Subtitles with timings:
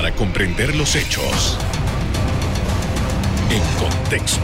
[0.00, 1.58] para comprender los hechos
[3.50, 4.40] en contexto.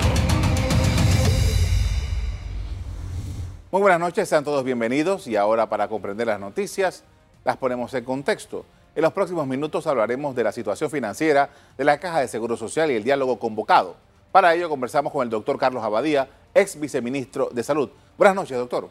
[3.73, 7.05] Muy buenas noches, sean todos bienvenidos y ahora para comprender las noticias
[7.43, 8.67] las ponemos en contexto.
[8.95, 11.49] En los próximos minutos hablaremos de la situación financiera
[11.79, 13.97] de la Caja de Seguro Social y el diálogo convocado.
[14.33, 17.89] Para ello conversamos con el doctor Carlos Abadía, ex viceministro de Salud.
[18.19, 18.91] Buenas noches, doctor.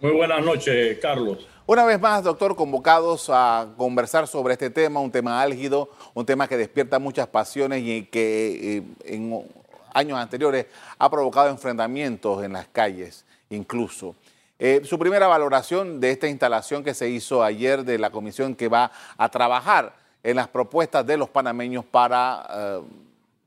[0.00, 1.46] Muy buenas noches, Carlos.
[1.66, 6.48] Una vez más, doctor, convocados a conversar sobre este tema, un tema álgido, un tema
[6.48, 9.44] que despierta muchas pasiones y que eh, en
[9.92, 10.64] años anteriores
[10.98, 14.14] ha provocado enfrentamientos en las calles incluso.
[14.58, 18.68] Eh, su primera valoración de esta instalación que se hizo ayer de la comisión que
[18.68, 22.80] va a trabajar en las propuestas de los panameños para eh,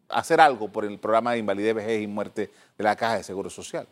[0.09, 3.49] hacer algo por el programa de invalidez, vejez y muerte de la Caja de Seguro
[3.49, 3.87] Social.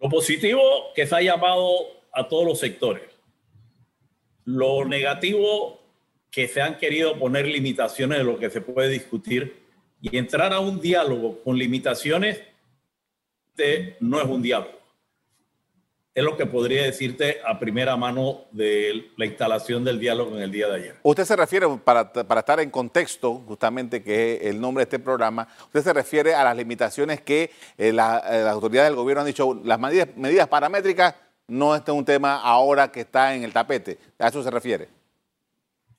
[0.00, 0.60] Lo positivo
[0.94, 1.66] que se ha llamado
[2.12, 3.04] a todos los sectores.
[4.44, 5.80] Lo negativo
[6.30, 9.66] que se han querido poner limitaciones de lo que se puede discutir
[10.00, 12.40] y entrar a un diálogo con limitaciones
[13.56, 14.77] de, no es un diálogo
[16.18, 20.50] es lo que podría decirte a primera mano de la instalación del diálogo en el
[20.50, 20.94] día de ayer.
[21.02, 25.46] Usted se refiere, para, estar en contexto, justamente que es el nombre de este programa,
[25.66, 29.28] usted se refiere a las limitaciones que eh, la, eh, las autoridades del gobierno han
[29.28, 31.14] dicho, las medidas, medidas paramétricas
[31.46, 33.98] no es un tema ahora que está en el tapete.
[34.18, 34.88] ¿A eso se refiere?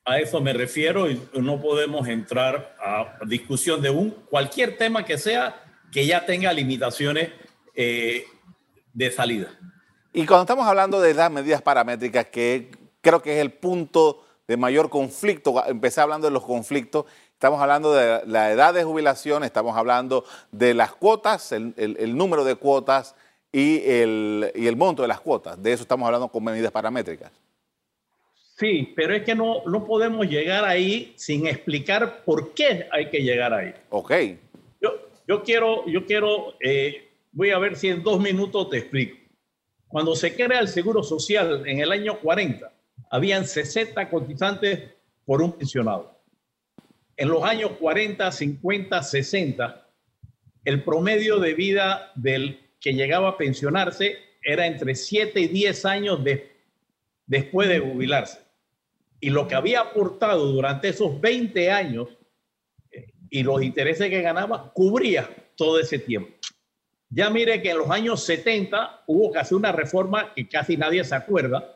[0.03, 5.17] A eso me refiero y no podemos entrar a discusión de un cualquier tema que
[5.17, 7.30] sea que ya tenga limitaciones
[7.73, 8.25] eh,
[8.94, 9.58] de salida.
[10.11, 12.71] Y cuando estamos hablando de las medidas paramétricas, que
[13.02, 17.93] creo que es el punto de mayor conflicto, empecé hablando de los conflictos, estamos hablando
[17.93, 23.16] de la edad de jubilación, estamos hablando de las cuotas, el, número de cuotas
[23.51, 25.61] y el, y el monto de las cuotas.
[25.61, 27.31] De eso estamos hablando con medidas paramétricas.
[28.57, 33.19] Sí, pero es que no, no podemos llegar ahí sin explicar por qué hay que
[33.19, 33.73] llegar ahí.
[33.89, 34.11] Ok.
[34.81, 34.95] Yo,
[35.27, 39.19] yo quiero, yo quiero eh, voy a ver si en dos minutos te explico.
[39.89, 42.72] Cuando se crea el Seguro Social en el año 40,
[43.09, 44.83] habían 60 cotizantes
[45.25, 46.16] por un pensionado.
[47.17, 49.89] En los años 40, 50, 60,
[50.63, 56.19] el promedio de vida del que llegaba a pensionarse era entre 7 y 10 años
[57.25, 58.39] después de jubilarse.
[59.19, 62.09] Y lo que había aportado durante esos 20 años
[62.91, 66.38] eh, y los intereses que ganaba cubría todo ese tiempo.
[67.09, 71.03] Ya mire que en los años 70 hubo que hacer una reforma que casi nadie
[71.03, 71.75] se acuerda.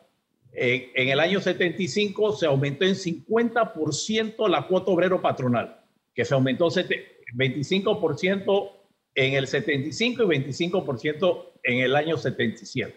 [0.51, 5.81] Eh, en el año 75 se aumentó en 50% la cuota obrero patronal,
[6.13, 8.71] que se aumentó 25%
[9.15, 12.95] en el 75 y 25% en el año 77.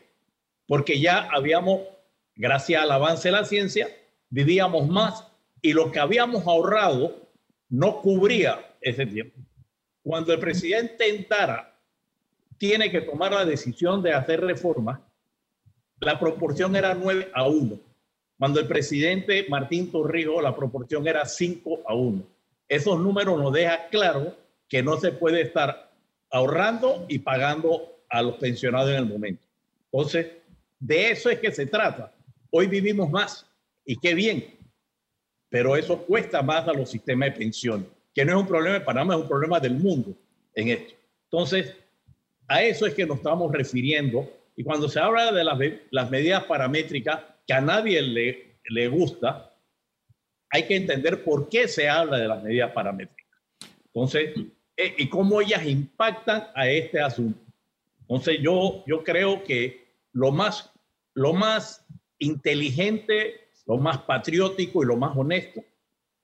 [0.67, 1.81] Porque ya habíamos,
[2.35, 3.89] gracias al avance de la ciencia,
[4.29, 5.27] vivíamos más
[5.63, 7.31] y lo que habíamos ahorrado
[7.71, 9.41] no cubría ese tiempo.
[10.03, 11.76] Cuando el presidente entrara
[12.59, 15.01] tiene que tomar la decisión de hacer reformas,
[16.01, 17.79] la proporción era 9 a 1.
[18.39, 22.23] Cuando el presidente Martín Torrijos, la proporción era 5 a 1.
[22.69, 24.37] Esos números nos dejan claro
[24.69, 25.91] que no se puede estar
[26.31, 29.47] ahorrando y pagando a los pensionados en el momento.
[29.93, 30.33] Entonces,
[30.79, 32.13] de eso es que se trata.
[32.51, 33.47] Hoy vivimos más
[33.85, 34.57] y qué bien,
[35.49, 38.85] pero eso cuesta más a los sistemas de pensión, que no es un problema de
[38.85, 40.15] Panamá, es un problema del mundo
[40.55, 40.95] en esto.
[41.31, 41.75] Entonces,
[42.49, 44.29] a eso es que nos estamos refiriendo.
[44.57, 45.45] Y cuando se habla de
[45.91, 49.55] las, medidas paramétricas, que a nadie le, le gusta,
[50.51, 53.39] hay que entender por qué se habla de las medidas paramétricas.
[53.87, 54.31] Entonces,
[54.77, 57.41] eh, y cómo ellas impactan a este asunto.
[58.01, 60.73] Entonces, yo, yo creo que lo más,
[61.15, 61.85] lo más
[62.19, 65.63] inteligente, lo más patriótico y lo más honesto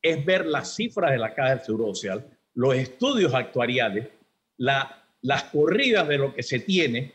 [0.00, 4.08] es ver las cifras de la Caja del Seguro Social, los estudios actuariales,
[4.56, 7.12] la las corridas de lo que se tiene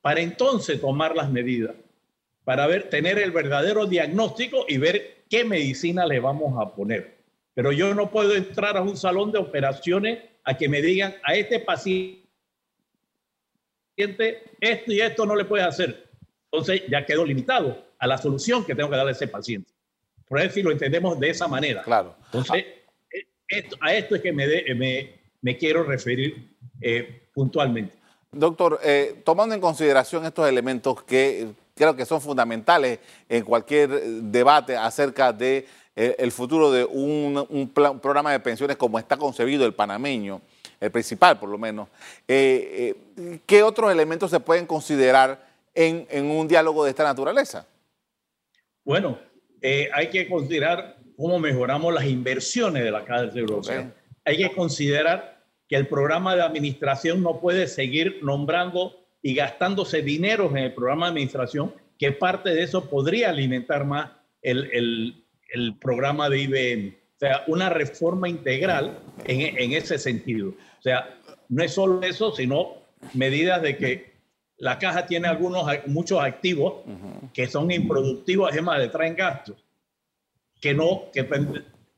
[0.00, 1.74] para entonces tomar las medidas,
[2.44, 7.18] para ver, tener el verdadero diagnóstico y ver qué medicina le vamos a poner.
[7.54, 11.34] Pero yo no puedo entrar a un salón de operaciones a que me digan a
[11.34, 12.20] este paciente
[14.60, 16.08] esto y esto no le puede hacer.
[16.50, 19.70] Entonces ya quedo limitado a la solución que tengo que darle a ese paciente.
[20.26, 21.82] Por eso si lo entendemos de esa manera.
[21.82, 22.16] Claro.
[22.26, 22.64] Entonces,
[23.50, 26.48] eh, a esto es que me, me, me quiero referir
[26.80, 27.94] eh, puntualmente.
[28.32, 34.76] Doctor, eh, tomando en consideración estos elementos que creo que son fundamentales en cualquier debate
[34.76, 35.66] acerca de
[35.96, 40.40] eh, el futuro de un, programa de pensiones como está concebido el panameño,
[40.78, 41.88] el principal por lo menos,
[42.26, 45.44] ¿qué otros elementos se pueden considerar
[45.74, 47.66] en, un diálogo de esta naturaleza?
[48.84, 49.18] Bueno,
[49.92, 53.92] hay que considerar cómo mejoramos las inversiones de la Seguro Social.
[54.24, 55.39] Hay que considerar
[55.70, 61.06] que el programa de administración no puede seguir nombrando y gastándose dinero en el programa
[61.06, 64.10] de administración, que parte de eso podría alimentar más
[64.42, 66.88] el, el, el programa de IBM.
[66.88, 70.48] O sea, una reforma integral en, en, ese sentido.
[70.48, 71.16] O sea,
[71.48, 72.78] no es solo eso, sino
[73.14, 74.10] medidas de que
[74.56, 76.82] la caja tiene algunos, muchos activos
[77.32, 79.64] que son improductivos, además de traen gastos,
[80.60, 81.28] que no, que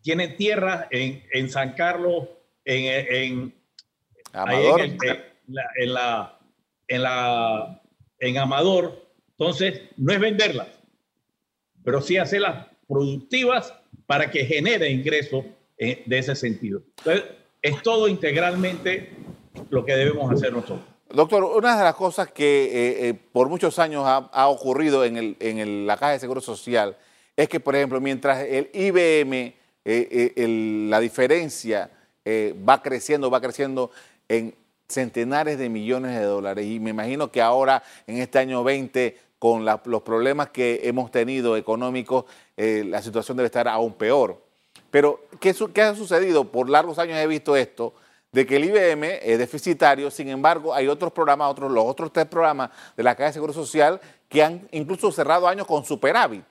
[0.02, 2.28] tienen tierras en, en San Carlos,
[2.64, 3.54] en,
[4.32, 4.80] Amador.
[4.80, 4.98] en,
[5.48, 6.38] la, en, la,
[6.88, 7.82] en, la,
[8.18, 9.06] en Amador.
[9.38, 10.68] Entonces, no es venderlas,
[11.84, 13.74] pero sí hacerlas productivas
[14.06, 15.44] para que genere ingresos
[15.78, 16.82] de ese sentido.
[16.98, 17.24] Entonces,
[17.60, 19.10] es todo integralmente
[19.70, 20.80] lo que debemos hacer nosotros.
[21.10, 25.16] Doctor, una de las cosas que eh, eh, por muchos años ha, ha ocurrido en,
[25.16, 26.96] el, en el, la Caja de Seguro Social
[27.36, 31.90] es que, por ejemplo, mientras el IBM, eh, eh, el, la diferencia
[32.24, 33.90] eh, va creciendo, va creciendo
[34.32, 34.54] en
[34.88, 36.66] centenares de millones de dólares.
[36.66, 41.10] Y me imagino que ahora, en este año 20, con la, los problemas que hemos
[41.10, 42.24] tenido económicos,
[42.56, 44.42] eh, la situación debe estar aún peor.
[44.90, 46.44] Pero, ¿qué, ¿qué, ha sucedido?
[46.44, 47.92] Por largos años he visto esto,
[48.30, 52.24] de que el IBM es deficitario, sin embargo, hay otros programas, otros, los otros tres
[52.24, 54.00] programas de la Caja de Seguro Social
[54.30, 56.42] que han incluso cerrado años con superávit.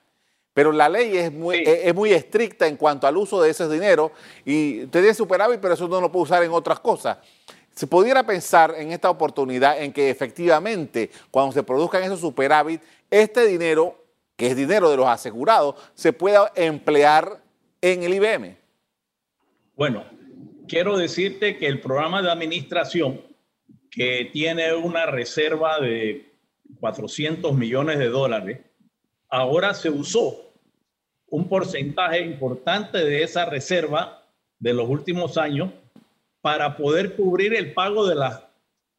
[0.54, 1.64] Pero la ley es muy, sí.
[1.66, 4.12] es muy estricta en cuanto al uso de ese dinero
[4.44, 7.18] y usted tiene superávit, pero eso no lo puede usar en otras cosas.
[7.74, 13.46] Se pudiera pensar en esta oportunidad en que efectivamente cuando se produzcan esos superávit, este
[13.46, 14.04] dinero,
[14.36, 17.42] que es dinero de los asegurados, se pueda emplear
[17.80, 18.56] en el IBM.
[19.74, 20.04] Bueno,
[20.68, 23.20] quiero decirte que el programa de administración,
[23.90, 26.30] que tiene una reserva de
[26.80, 28.60] 400 millones de dólares,
[29.28, 30.52] ahora se usó
[31.26, 34.26] un porcentaje importante de esa reserva
[34.58, 35.70] de los últimos años
[36.42, 38.50] para poder cubrir el pago de, la,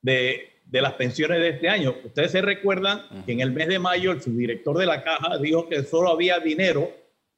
[0.02, 1.94] de, de las pensiones de este año.
[2.04, 3.26] Ustedes se recuerdan uh -huh.
[3.26, 6.40] que en el mes de mayo el subdirector de la caja dijo que solo había
[6.40, 6.90] dinero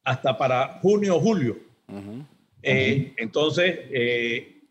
[0.03, 1.57] hasta para junio o julio.
[1.87, 2.25] Uh -huh.
[2.61, 4.61] eh, entonces, eh,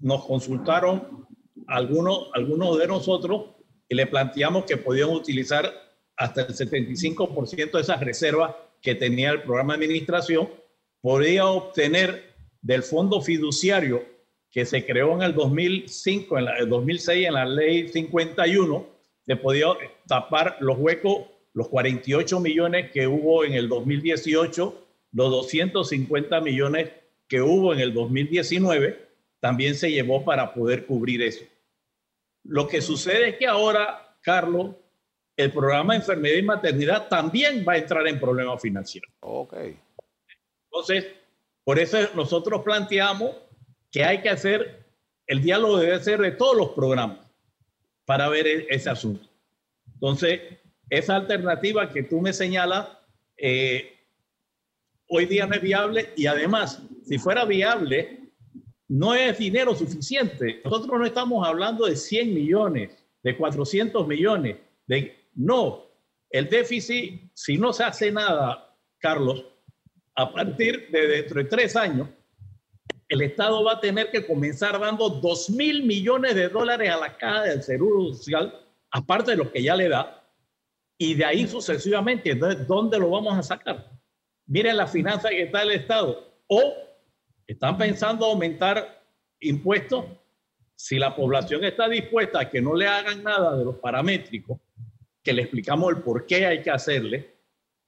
[0.00, 1.26] nos consultaron
[1.68, 3.50] algunos, algunos de nosotros
[3.88, 5.72] y le planteamos que podían utilizar
[6.16, 10.48] hasta el 75% de esas reservas que tenía el programa de administración,
[11.00, 14.11] podía obtener del fondo fiduciario
[14.52, 18.86] que se creó en el 2005, en la, el 2006, en la ley 51,
[19.24, 19.68] se podía
[20.06, 26.90] tapar los huecos, los 48 millones que hubo en el 2018, los 250 millones
[27.26, 29.08] que hubo en el 2019,
[29.40, 31.44] también se llevó para poder cubrir eso.
[32.44, 34.76] Lo que sucede es que ahora, Carlos,
[35.34, 39.10] el programa de enfermedad y maternidad también va a entrar en problemas financieros.
[39.20, 39.54] Ok.
[40.70, 41.06] Entonces,
[41.64, 43.34] por eso nosotros planteamos
[43.92, 44.84] que hay que hacer,
[45.26, 47.20] el diálogo debe ser de todos los programas
[48.04, 49.28] para ver e, ese asunto.
[49.94, 50.40] Entonces,
[50.90, 52.88] esa alternativa que tú me señalas,
[53.36, 53.92] eh,
[55.08, 58.32] hoy día no es viable y además, si fuera viable,
[58.88, 60.60] no es dinero suficiente.
[60.64, 62.90] Nosotros no estamos hablando de 100 millones,
[63.22, 64.56] de 400 millones,
[64.86, 65.86] de no,
[66.30, 69.44] el déficit, si no se hace nada, Carlos,
[70.14, 72.08] a partir de dentro de tres años,
[73.12, 77.18] el Estado va a tener que comenzar dando 2 mil millones de dólares a la
[77.18, 78.58] caja del Seguro Social,
[78.90, 80.26] aparte de lo que ya le da,
[80.96, 82.30] y de ahí sucesivamente.
[82.30, 83.90] Entonces, ¿dónde lo vamos a sacar?
[84.46, 86.26] Miren la finanza que está el Estado.
[86.46, 86.74] O
[87.46, 89.04] están pensando aumentar
[89.40, 90.06] impuestos.
[90.74, 94.58] Si la población está dispuesta a que no le hagan nada de los paramétricos,
[95.22, 97.36] que le explicamos el por qué hay que hacerle,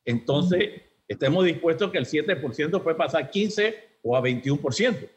[0.05, 5.09] entonces estemos dispuestos que el 7% puede pasar a 15 o a 21%.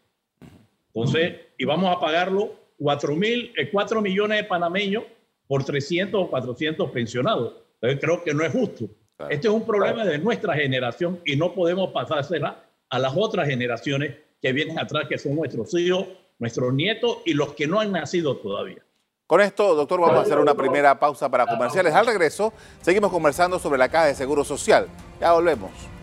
[0.88, 5.04] Entonces, y vamos a pagarlo 4, mil, 4 millones de panameños
[5.48, 7.54] por 300 o 400 pensionados.
[7.76, 8.86] Entonces, creo que no es justo.
[9.16, 9.32] Claro.
[9.32, 14.16] Este es un problema de nuestra generación y no podemos pasársela a las otras generaciones
[14.42, 16.06] que vienen atrás, que son nuestros hijos,
[16.40, 18.84] nuestros nietos y los que no han nacido todavía.
[19.26, 21.94] Con esto, doctor, vamos a hacer una primera pausa para comerciales.
[21.94, 24.88] Al regreso, seguimos conversando sobre la caja de seguro social.
[25.20, 25.97] Ya volvemos.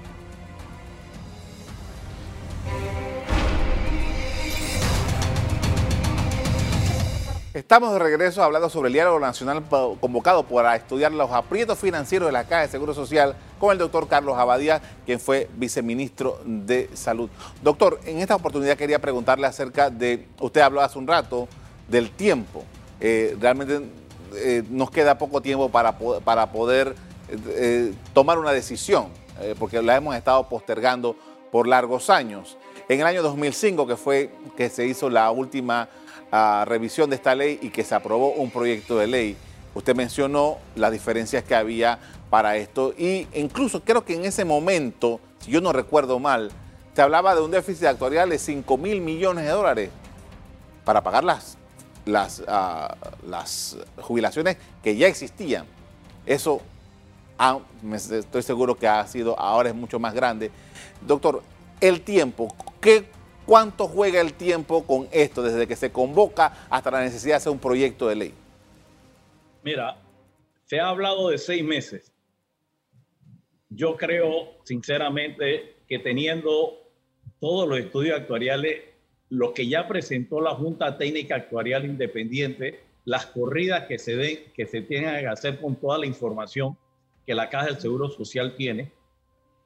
[7.55, 9.63] Estamos de regreso hablando sobre el diálogo nacional
[10.01, 14.09] convocado para estudiar los aprietos financieros de la Caja de Seguro Social con el doctor
[14.09, 17.31] Carlos Abadía, quien fue viceministro de Salud.
[17.63, 21.47] Doctor, en esta oportunidad quería preguntarle acerca de, usted habló hace un rato
[21.87, 22.65] del tiempo.
[22.99, 23.83] Eh, realmente
[24.35, 26.97] eh, nos queda poco tiempo para, para poder
[27.51, 29.11] eh, tomar una decisión,
[29.61, 31.15] porque la hemos estado postergando
[31.53, 32.59] por largos años.
[32.89, 35.89] En el año 2005, que fue que se hizo la última
[36.35, 39.37] ah, revisión de esta ley y que se aprobó un proyecto de ley,
[39.75, 45.21] usted mencionó las diferencias que había para esto y incluso creo que en ese momento,
[45.39, 46.51] si yo no recuerdo mal,
[46.95, 49.91] se hablaba de un déficit actuarial de 5 mil millones de dólares
[50.85, 51.57] para pagar las,
[52.05, 55.67] las, ah, las jubilaciones que ya existían.
[56.27, 56.61] Eso
[57.93, 60.51] estoy seguro que ha sido, ahora es mucho más grande.
[61.07, 61.43] Doctor,
[61.81, 63.07] el tiempo, ¿qué,
[63.47, 67.53] ¿cuánto juega el tiempo con esto, desde que se convoca hasta la necesidad de hacer
[67.53, 68.35] un proyecto de ley?
[69.63, 69.97] Mira,
[70.65, 72.13] se ha hablado de seis meses.
[73.71, 76.79] Yo creo, sinceramente, que teniendo
[77.41, 78.83] todos los estudios actuariales,
[79.31, 84.67] lo que ya presentó la Junta Técnica Actuarial Independiente, las corridas que se den, que
[84.67, 86.79] se tienen que hacer con toda la información
[87.27, 88.93] que la Caja del Seguro Social tiene,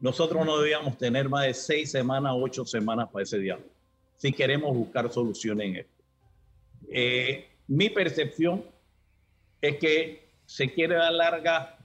[0.00, 3.68] nosotros no debíamos tener más de seis semanas, ocho semanas para ese diálogo,
[4.16, 6.04] si queremos buscar soluciones en esto.
[6.90, 8.64] Eh, mi percepción
[9.60, 11.78] es que se quiere dar larga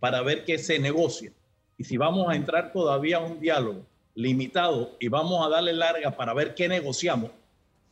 [0.00, 1.32] para ver qué se negocia.
[1.78, 6.16] Y si vamos a entrar todavía a un diálogo limitado y vamos a darle larga
[6.16, 7.30] para ver qué negociamos,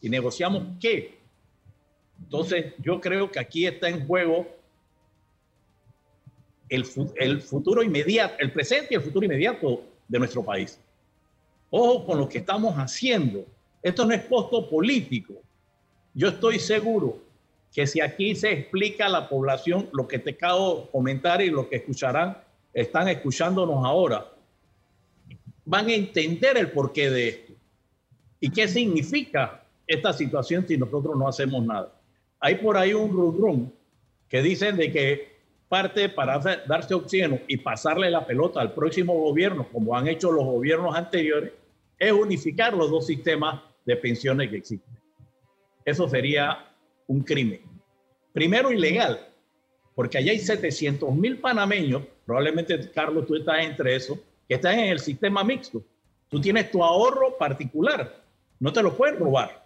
[0.02, 1.18] y negociamos qué,
[2.18, 4.46] entonces yo creo que aquí está en juego
[6.70, 10.78] el, futuro inmediato, el presente y el futuro inmediato de nuestro país.
[11.68, 13.44] Ojo con lo que estamos haciendo.
[13.82, 15.34] Esto no es costo político.
[16.14, 17.18] Yo estoy seguro
[17.72, 21.50] que si aquí se explica a la población lo que te acabo de comentar y
[21.50, 22.38] lo que escucharán,
[22.72, 24.32] están escuchándonos ahora,
[25.64, 27.52] van a entender el porqué de esto
[28.40, 31.92] y qué significa esta situación si nosotros no hacemos nada.
[32.38, 33.70] Hay por ahí un rum
[34.28, 35.29] que dicen de que
[35.70, 36.36] parte para
[36.66, 41.52] darse oxígeno y pasarle la pelota al próximo gobierno, como han hecho los gobiernos anteriores,
[41.96, 44.92] es unificar los dos sistemas de pensiones que existen.
[45.84, 46.74] Eso sería
[47.06, 47.60] un crimen.
[48.32, 49.28] Primero, ilegal,
[49.94, 54.88] porque allá hay 700 mil panameños, probablemente, Carlos, tú estás entre esos, que están en
[54.88, 55.84] el sistema mixto.
[56.28, 58.20] Tú tienes tu ahorro particular,
[58.58, 59.64] no te lo pueden robar.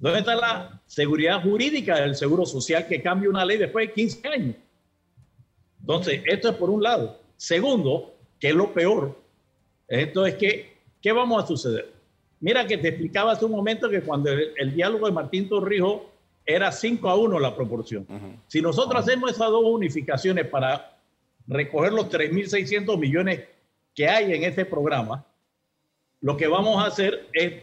[0.00, 4.28] ¿Dónde está la seguridad jurídica del Seguro Social que cambia una ley después de 15
[4.28, 4.56] años?
[5.86, 7.16] Entonces, esto es por un lado.
[7.36, 9.16] Segundo, que es lo peor,
[9.86, 11.92] esto es que, ¿qué vamos a suceder?
[12.40, 16.00] Mira que te explicaba hace un momento que cuando el, diálogo de Martín Torrijos
[16.44, 18.04] era 5 a 1 la proporción.
[18.48, 20.98] Si nosotros hacemos esas dos unificaciones para
[21.46, 23.44] recoger los 3.600 millones
[23.94, 25.24] que hay en este programa,
[26.20, 27.62] lo que vamos a hacer es,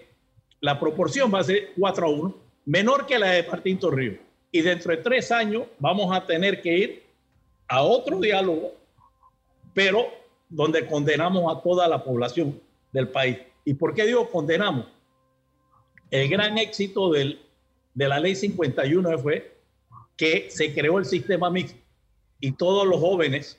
[0.61, 2.35] la proporción va a ser 4 a 1,
[2.67, 4.19] menor que la de Martín Torrijos.
[4.49, 7.02] Y dentro de tres años vamos a tener que ir
[7.73, 8.75] a otro diálogo,
[9.73, 10.05] pero
[10.47, 12.61] donde condenamos a toda la población
[12.91, 13.39] del país.
[13.65, 14.85] ¿Y por qué digo condenamos?
[16.11, 17.39] El gran éxito de
[17.95, 19.57] la ley 51 fue
[20.15, 21.79] que se creó el sistema mixto
[22.39, 23.57] y todos los jóvenes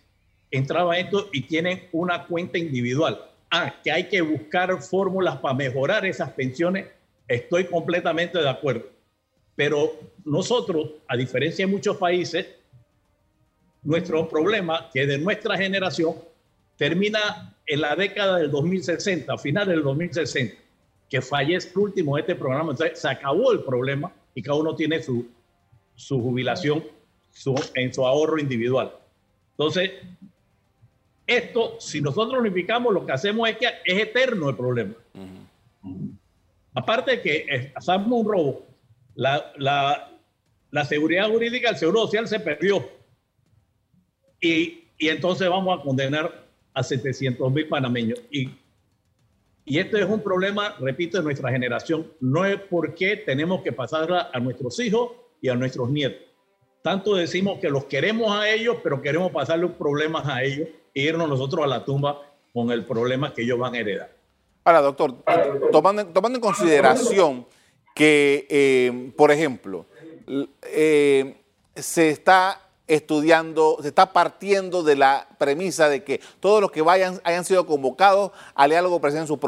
[0.52, 3.21] entraban esto y tienen una cuenta individual.
[3.50, 6.87] Ah, que hay que buscar fórmulas para mejorar esas pensiones,
[7.26, 8.87] estoy completamente de acuerdo.
[9.56, 9.92] Pero
[10.25, 12.47] nosotros, a diferencia de muchos países,
[13.85, 16.14] nuestro problema, que de nuestra generación,
[16.76, 20.57] termina en la década del 2060, a finales del 2060,
[21.09, 22.73] que fallece el último de este programa.
[22.73, 25.26] Entonces, se acabó el problema y cada uno tiene su,
[25.95, 26.85] su jubilación
[27.75, 28.93] en su ahorro individual.
[29.53, 29.93] Entonces,
[31.26, 34.95] esto, si nosotros unificamos, lo que hacemos es que es eterno el problema.
[36.75, 38.67] Aparte de que hacemos un robo,
[39.14, 40.11] la, la,
[40.71, 42.85] la seguridad jurídica, el seguro social se perdió
[44.44, 48.20] y, entonces vamos a condenar a 700 mil panameños.
[48.30, 48.50] Y,
[49.64, 52.12] y esto es un problema, repito, de nuestra generación.
[52.20, 56.20] No es porque tenemos que pasarla a nuestros hijos y a nuestros nietos.
[56.82, 61.28] Tanto decimos que los queremos a ellos, pero queremos pasarle problemas a ellos e irnos
[61.28, 62.20] nosotros a la tumba
[62.52, 64.14] con el problema que ellos van a heredar.
[64.64, 65.14] Ahora, doctor,
[65.72, 67.46] tomando, tomando en consideración
[67.94, 69.86] que, eh, por ejemplo,
[70.62, 71.36] eh,
[71.74, 77.21] se está estudiando, se está partiendo de la premisa de que todos los que vayan
[77.25, 79.38] hayan sido convocados al diálogo presenten sus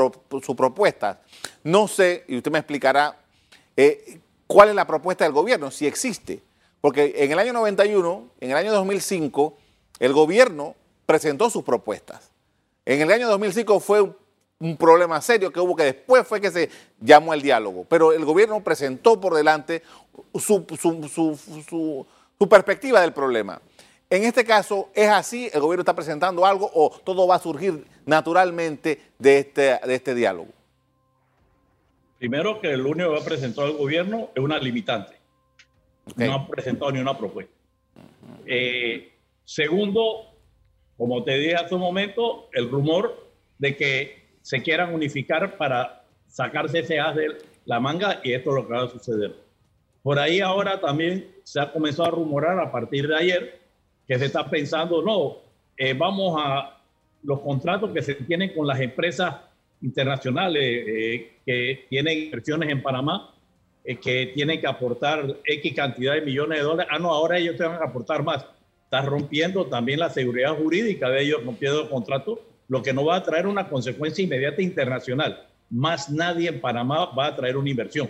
[0.45, 1.19] su propuestas.
[1.62, 3.19] No sé, y usted me explicará,
[3.76, 6.43] eh, cuál es la propuesta del gobierno, si existe.
[6.81, 9.57] Porque en el año 91, en el año 2005,
[9.99, 10.75] el gobierno
[11.05, 12.31] presentó sus propuestas.
[12.85, 14.02] En el año 2005 fue
[14.59, 17.85] un, problema serio que hubo que después fue que se llamó el diálogo.
[17.88, 19.83] Pero el gobierno presentó por delante
[20.35, 21.38] su, su, su
[21.69, 22.07] su
[22.38, 23.61] perspectiva del problema.
[24.09, 25.50] En este caso, ¿es así?
[25.52, 30.14] ¿El gobierno está presentando algo o todo va a surgir naturalmente de este, de este
[30.14, 30.52] diálogo?
[32.19, 35.16] Primero, que el único que ha presentado el gobierno es una limitante.
[36.16, 37.52] No ha presentado ni una propuesta.
[38.47, 39.12] Eh,
[39.45, 40.35] segundo,
[40.97, 43.28] como te dije hace un momento, el rumor
[43.59, 48.57] de que se quieran unificar para sacarse ese as de la manga y esto es
[48.57, 49.45] lo que va a suceder.
[50.06, 53.60] Por ahí ahora también se ha comenzado a rumorar a partir de ayer
[54.06, 55.38] que se está pensando, no,
[55.76, 56.78] eh, vamos a
[57.25, 59.34] los contratos que se tienen con las empresas
[59.82, 63.34] internacionales eh, que tienen inversiones en Panamá,
[63.82, 66.92] eh, que tienen que aportar X cantidad de millones de dólares.
[66.94, 68.46] Ah, no, ahora ellos tengan que aportar más.
[68.84, 73.16] Está rompiendo también la seguridad jurídica de ellos rompiendo el contrato, lo que no va
[73.16, 75.48] a traer una consecuencia inmediata internacional.
[75.68, 78.08] Más nadie en Panamá va a traer una inversión.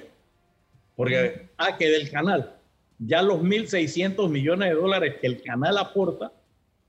[0.96, 2.56] Porque, ah, que del canal,
[2.98, 6.32] ya los 1.600 millones de dólares que el canal aporta,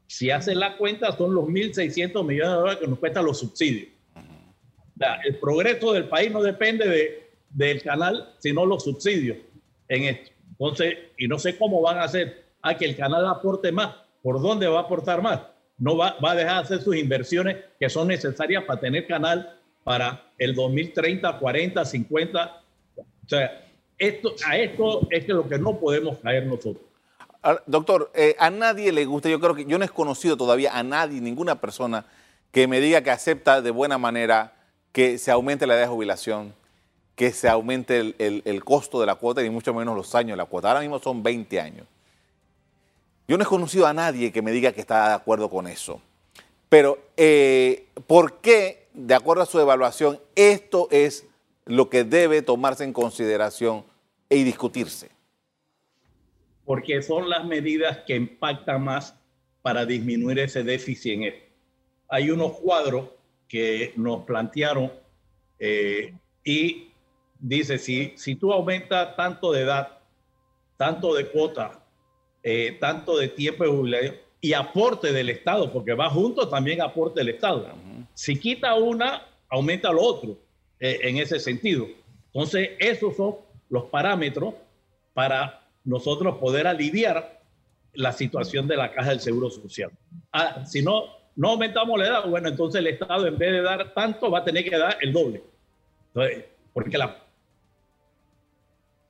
[0.07, 3.89] si hace la cuenta, son los 1.600 millones de dólares que nos cuestan los subsidios.
[5.25, 9.37] el progreso del país no depende de, del canal, sino los subsidios
[9.89, 10.31] en esto.
[10.51, 13.95] Entonces, y no sé cómo van a hacer a que el canal aporte más.
[14.23, 15.41] ¿Por dónde va a aportar más?
[15.77, 19.59] No va, va a dejar de hacer sus inversiones que son necesarias para tener canal
[19.83, 22.63] para el 2030, 40, 50.
[22.97, 23.66] O sea,
[23.99, 26.83] a esto es que lo que no podemos caer nosotros.
[27.65, 30.83] Doctor, eh, a nadie le gusta, yo creo que yo no he conocido todavía a
[30.83, 32.05] nadie, ninguna persona
[32.51, 34.53] que me diga que acepta de buena manera
[34.91, 36.53] que se aumente la edad de jubilación,
[37.15, 40.45] que se aumente el, costo de la cuota y mucho menos los años de la
[40.45, 40.69] cuota.
[40.69, 41.87] Ahora mismo son 20 años.
[43.27, 46.01] Yo no he conocido a nadie que me diga que está de acuerdo con eso.
[46.69, 51.25] Pero, eh, ¿por qué, de acuerdo a su evaluación, esto es
[51.67, 53.86] lo que debe tomarse en consideración
[54.29, 55.09] y discutirse?
[56.65, 59.15] Porque son las medidas que impactan más
[59.62, 61.36] para disminuir ese déficit en él.
[62.09, 63.09] Hay unos cuadros
[63.47, 64.91] que nos plantearon
[65.59, 66.89] eh, y
[67.39, 69.99] dice, si, si tú aumentas tanto de edad,
[70.77, 71.84] tanto de cuota,
[72.43, 77.19] eh, tanto de tiempo de jubilación y aporte del Estado, porque va junto también aporte
[77.19, 77.67] del Estado.
[78.13, 80.38] Si quita una, aumenta lo otro.
[80.79, 81.87] Eh, en ese sentido.
[82.27, 83.37] Entonces, esos son
[83.69, 84.53] los parámetros
[85.13, 87.41] para nosotros poder aliviar
[87.93, 89.89] la situación de la caja del Seguro Social.
[90.31, 93.91] Ah, si no, no aumentamos la edad, bueno, entonces el Estado en vez de dar
[93.95, 95.41] tanto va a tener que dar el doble.
[96.73, 97.23] porque la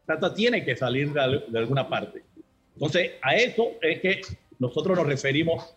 [0.06, 2.24] plata tiene que salir de, de alguna parte.
[2.76, 4.22] Entonces, a eso es que
[4.58, 5.76] nosotros nos referimos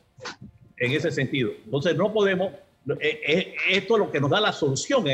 [0.76, 1.50] en ese sentido.
[1.64, 2.52] Entonces, no podemos
[2.86, 5.04] esto es lo que nos da la solución.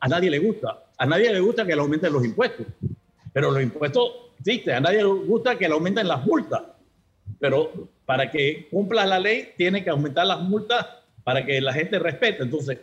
[0.00, 0.84] A nadie le gusta.
[0.98, 2.66] A nadie le gusta que le aumenten los impuestos.
[3.32, 4.74] Pero los impuestos existen.
[4.76, 6.62] A nadie le gusta que le aumenten las multas.
[7.40, 10.86] Pero para que cumpla la ley, tiene que aumentar las multas
[11.24, 12.42] para que la gente respete.
[12.42, 12.78] Entonces,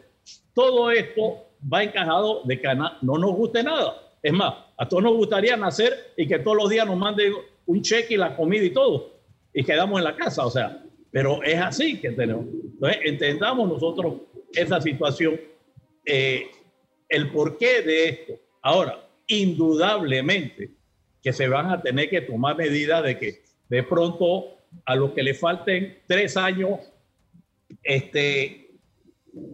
[0.53, 3.95] todo esto va encajado de que no nos guste nada.
[4.23, 7.33] Es más, a todos nos gustaría nacer y que todos los días nos manden
[7.65, 9.11] un cheque y la comida y todo.
[9.53, 10.45] Y quedamos en la casa.
[10.45, 12.45] O sea, pero es así que tenemos.
[12.45, 14.15] Entonces, entendamos nosotros
[14.53, 15.39] esa situación,
[16.05, 16.49] eh,
[17.09, 18.33] el porqué de esto.
[18.61, 20.71] Ahora, indudablemente
[21.21, 25.23] que se van a tener que tomar medidas de que de pronto a los que
[25.23, 26.79] le falten tres años,
[27.83, 28.71] este,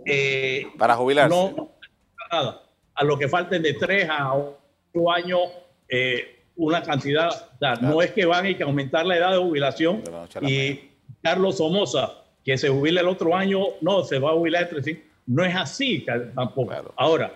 [0.05, 1.35] eh, para jubilarse.
[1.35, 1.71] No,
[2.31, 2.63] nada.
[2.95, 5.41] A los que falten de tres a ocho años,
[5.87, 7.29] eh, una cantidad.
[7.81, 10.03] No es que van a aumentar la edad de jubilación
[10.41, 10.89] y
[11.21, 15.03] Carlos Somoza que se jubile el otro año, no, se va a jubilar entre sí.
[15.25, 16.93] No es así tampoco.
[16.95, 17.33] Ahora,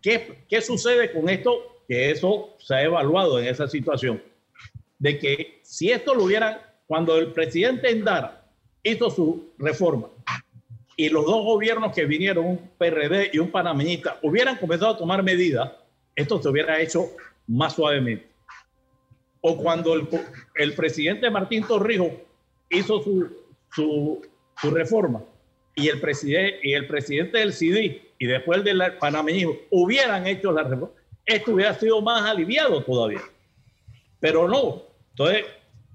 [0.00, 1.82] ¿qué, ¿qué sucede con esto?
[1.86, 4.22] Que eso se ha evaluado en esa situación.
[4.98, 8.46] De que si esto lo hubieran, cuando el presidente Endara
[8.82, 10.08] hizo su reforma
[10.96, 15.22] y los dos gobiernos que vinieron, un PRD y un panameñista, hubieran comenzado a tomar
[15.22, 15.72] medidas,
[16.16, 17.10] esto se hubiera hecho
[17.46, 18.28] más suavemente.
[19.42, 20.08] O cuando el,
[20.54, 22.12] el presidente Martín Torrijos
[22.70, 23.41] hizo su
[23.74, 24.22] su,
[24.62, 25.24] reforma
[25.74, 30.52] y el, presidente, y el presidente del CD y después el del panameñismo hubieran hecho
[30.52, 30.94] la reforma,
[31.26, 33.22] esto hubiera sido más aliviado todavía.
[34.20, 34.82] Pero no.
[35.10, 35.44] Entonces,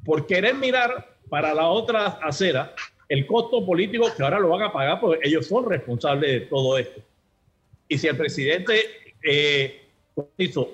[0.04, 2.74] por querer mirar para la otra acera,
[3.08, 6.78] el costo político que ahora lo van a pagar, porque ellos son responsables de todo
[6.78, 7.02] esto.
[7.88, 8.82] Y si el presidente
[9.24, 9.82] eh,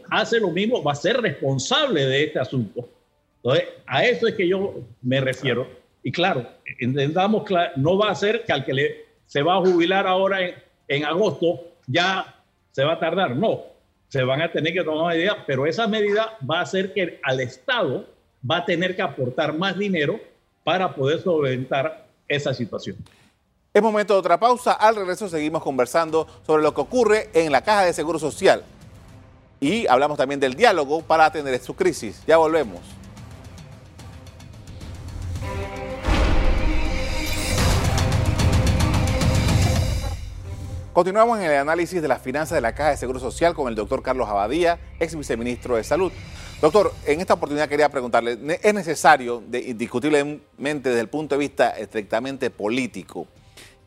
[0.10, 2.90] hace lo mismo, va a ser responsable de este asunto.
[3.38, 6.46] Entonces, a eso es que yo me refiero y claro,
[6.80, 7.46] entendamos,
[7.78, 10.40] no va a ser que al que le, se va a jubilar ahora
[10.88, 12.36] en, agosto ya
[12.72, 13.36] se va a tardar.
[13.36, 13.62] No,
[14.10, 17.40] se van a tener que tomar medidas, pero esa medida va a hacer que al
[17.40, 18.06] Estado
[18.50, 20.20] va a tener que aportar más dinero
[20.66, 22.98] para poder solventar esa situación.
[23.74, 24.74] Es momento de otra pausa.
[24.74, 28.64] Al regreso seguimos conversando sobre lo que ocurre en la Caja de Seguro Social.
[29.60, 32.22] Y hablamos también del diálogo para atender su crisis.
[32.28, 32.82] Ya volvemos.
[40.94, 43.74] Continuamos en el análisis de las finanzas de la Caja de Seguro Social con el
[43.74, 46.12] doctor Carlos Abadía, ex viceministro de Salud.
[46.62, 52.52] Doctor, en esta oportunidad quería preguntarle, ¿es necesario, indiscutiblemente desde el punto de vista estrictamente
[52.52, 53.26] político,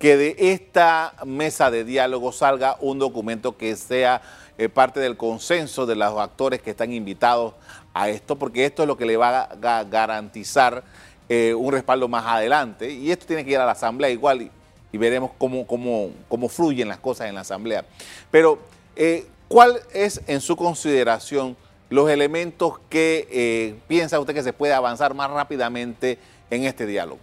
[0.01, 4.21] que de esta mesa de diálogo salga un documento que sea
[4.59, 7.55] eh, parte del consenso de los actores que están invitados
[7.95, 8.35] a esto?
[8.35, 10.83] Porque esto es lo que le va a garantizar
[11.29, 14.51] eh, un respaldo más adelante y esto tiene que ir a la Asamblea igual
[14.97, 17.85] y veremos cómo, cómo, cómo fluyen las cosas en la Asamblea.
[18.31, 18.59] Pero,
[18.97, 21.55] eh, ¿cuál es en su consideración
[21.91, 27.21] los elementos que eh, piensa usted que se puede avanzar más rápidamente en este diálogo?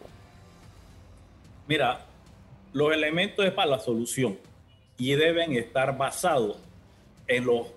[1.67, 2.05] Mira,
[2.73, 4.37] los elementos es para la solución
[4.99, 6.57] y deben estar basados
[7.27, 7.69] en los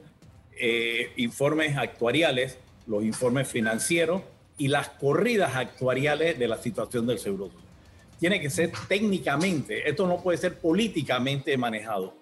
[0.60, 4.20] eh, informes actuariales, los informes financieros
[4.58, 7.50] y las corridas actuariales de la situación del seguro
[8.18, 12.14] tiene que ser técnicamente, esto no puede ser políticamente manejado,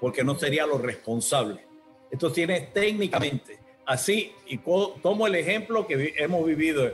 [0.00, 1.64] porque no sería lo responsable.
[2.10, 3.58] Esto tiene técnicamente.
[3.86, 6.92] Así, y tomo el ejemplo que hemos vivido.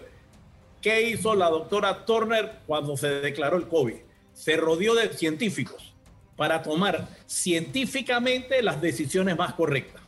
[0.81, 3.97] ¿Qué hizo la doctora Turner cuando se declaró el COVID?
[4.33, 5.95] Se rodeó de científicos
[6.37, 10.03] para tomar científicamente las decisiones más correctas.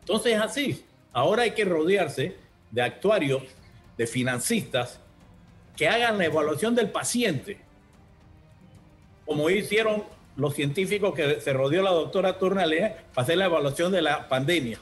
[0.00, 2.36] Entonces, así, ahora hay que rodearse
[2.70, 3.42] de actuarios,
[3.96, 5.00] de financistas,
[5.76, 7.58] que hagan la evaluación del paciente,
[9.24, 10.04] como hicieron
[10.36, 14.78] los científicos que se rodeó la doctora Turner para hacer la evaluación de la pandemia,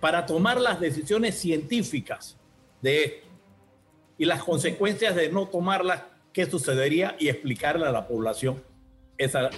[0.00, 2.36] para tomar las decisiones científicas
[2.80, 3.26] de esto
[4.18, 8.62] y las consecuencias de no tomarlas, qué sucedería y explicarle a la población
[9.18, 9.50] esa,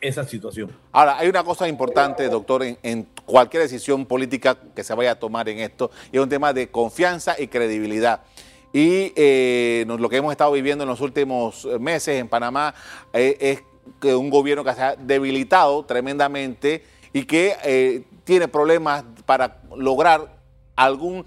[0.00, 0.70] esa situación.
[0.92, 5.14] Ahora, hay una cosa importante, doctor, en, en, cualquier decisión política que se vaya a
[5.18, 8.22] tomar en esto, y es un tema de confianza y credibilidad.
[8.72, 12.74] Y eh, lo que hemos estado viviendo en los últimos meses en Panamá
[13.12, 13.62] eh, es
[14.00, 20.36] que un gobierno que se ha debilitado tremendamente y que eh, tiene problemas para lograr
[20.76, 21.24] algún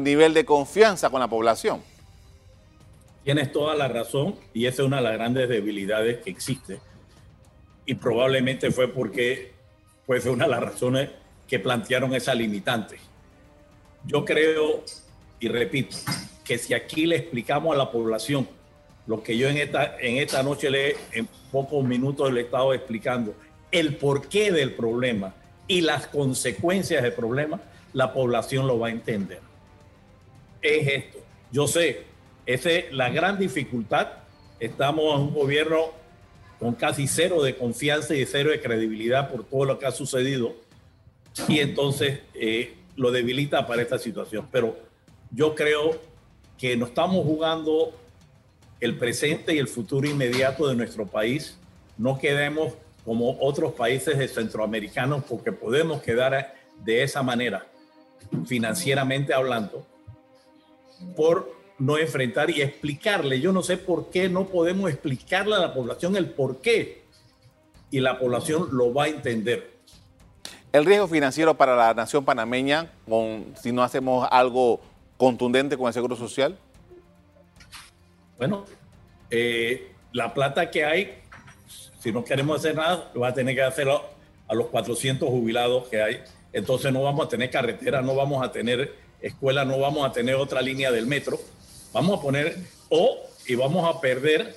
[0.00, 1.82] nivel de confianza con la población.
[3.24, 6.80] Tienes toda la razón y esa es una de las grandes debilidades que existe.
[7.86, 9.52] Y probablemente fue porque
[10.06, 11.10] fue una de las razones
[11.48, 12.98] que plantearon esa limitante.
[14.06, 14.84] Yo creo,
[15.40, 15.96] y repito,
[16.44, 18.46] que si aquí le explicamos a la población
[19.06, 22.72] lo que yo en esta, en esta noche le, en pocos minutos le he estado
[22.72, 23.34] explicando,
[23.70, 25.34] el porqué del problema
[25.66, 27.60] y las consecuencias del problema,
[27.92, 29.40] la población lo va a entender.
[30.62, 31.18] Es esto.
[31.52, 32.04] Yo sé,
[32.46, 34.08] esa es la gran dificultad.
[34.58, 35.92] Estamos en un gobierno
[36.58, 40.54] con casi cero de confianza y cero de credibilidad por todo lo que ha sucedido
[41.48, 44.48] y entonces eh, lo debilita para esta situación.
[44.50, 44.78] Pero
[45.30, 46.00] yo creo
[46.58, 47.92] que no estamos jugando
[48.80, 51.56] el presente y el futuro inmediato de nuestro país.
[51.96, 57.66] No quedemos como otros países de centroamericanos porque podemos quedar de esa manera,
[58.46, 59.86] financieramente hablando,
[61.16, 63.40] por no enfrentar y explicarle.
[63.40, 67.02] Yo no sé por qué no podemos explicarle a la población el por qué
[67.90, 69.74] y la población lo va a entender.
[70.72, 74.80] El riesgo financiero para la nación panameña, con, si no hacemos algo
[75.24, 76.58] contundente con el Seguro Social?
[78.36, 78.66] Bueno,
[79.30, 81.14] eh, la plata que hay,
[81.98, 84.04] si no queremos hacer nada, va a tener que hacerlo
[84.46, 86.20] a los 400 jubilados que hay.
[86.52, 90.34] Entonces no vamos a tener carretera, no vamos a tener escuela, no vamos a tener
[90.34, 91.38] otra línea del metro.
[91.92, 92.58] Vamos a poner,
[92.90, 94.54] o, y vamos a perder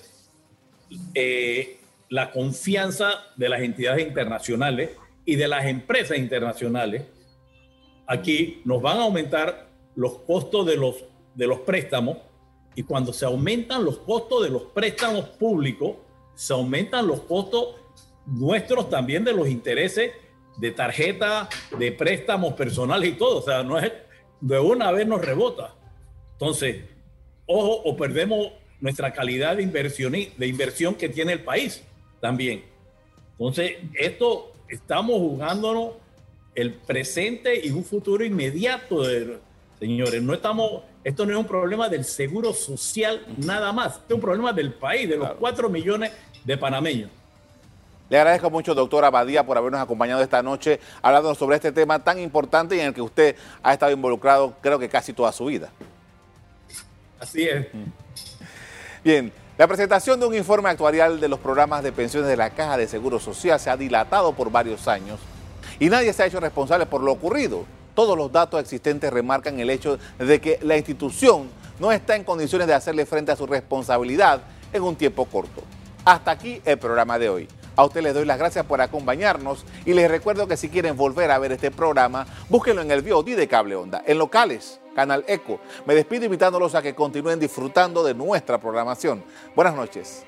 [1.13, 4.91] eh, la confianza de las entidades internacionales
[5.25, 7.03] y de las empresas internacionales.
[8.05, 9.66] Aquí nos van a aumentar
[9.97, 12.17] los costos de los, de los préstamos
[12.75, 15.95] y cuando se aumentan los costos de los préstamos públicos,
[16.35, 17.75] se aumentan los costos
[18.27, 20.11] nuestros también de los intereses
[20.59, 23.39] de tarjeta, de préstamos personales y todo.
[23.39, 23.91] O sea, no es
[24.39, 25.73] de una vez nos rebota.
[26.33, 26.83] Entonces,
[27.47, 31.83] ojo, o perdemos nuestra calidad de inversión, de inversión que tiene el país
[32.21, 32.63] también.
[33.31, 35.93] Entonces, esto estamos jugándonos
[36.53, 39.39] el presente y un futuro inmediato de,
[39.79, 44.21] Señores, no estamos, esto no es un problema del seguro social nada más, es un
[44.21, 46.11] problema del país, de los cuatro millones
[46.43, 47.11] de panameños.
[48.09, 52.17] Le agradezco mucho, doctora Abadía, por habernos acompañado esta noche hablando sobre este tema tan
[52.19, 55.69] importante y en el que usted ha estado involucrado creo que casi toda su vida.
[57.19, 57.67] Así es.
[59.03, 62.77] Bien, la presentación de un informe actuarial de los programas de pensiones de la Caja
[62.77, 65.19] de Seguro Social se ha dilatado por varios años
[65.79, 67.65] y nadie se ha hecho responsable por lo ocurrido.
[67.97, 72.67] Todos los datos existentes remarcan el hecho de que la institución no está en condiciones
[72.67, 75.63] de hacerle frente a su responsabilidad en un tiempo corto.
[76.05, 77.47] Hasta aquí el programa de hoy.
[77.75, 81.31] A usted les doy las gracias por acompañarnos y les recuerdo que si quieren volver
[81.31, 85.59] a ver este programa, búsquenlo en el VOD de Cable Onda, en locales, Canal Eco.
[85.87, 89.23] Me despido invitándolos a que continúen disfrutando de nuestra programación.
[89.55, 90.23] Buenas noches.